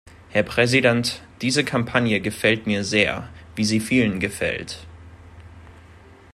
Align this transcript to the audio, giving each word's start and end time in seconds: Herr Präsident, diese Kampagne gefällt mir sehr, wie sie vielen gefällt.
Herr 0.29 0.41
Präsident, 0.41 1.21
diese 1.43 1.63
Kampagne 1.63 2.21
gefällt 2.21 2.65
mir 2.65 2.83
sehr, 2.83 3.29
wie 3.55 3.63
sie 3.65 3.79
vielen 3.79 4.19
gefällt. 4.19 4.87